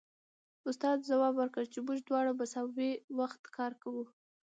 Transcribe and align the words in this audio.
استاد 0.69 0.97
ځواب 1.09 1.33
ورکړ 1.37 1.63
چې 1.73 1.79
موږ 1.87 1.97
دواړه 2.01 2.31
مساوي 2.39 2.91
وخت 3.19 3.41
کار 3.57 3.71
کوو 3.81 4.03